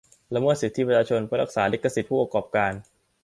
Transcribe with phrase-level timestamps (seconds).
[0.33, 2.73] ละเมิดสิทธิประชาชนเพื่อรักษาลิขสิทธิ์ผู้ประกอบการ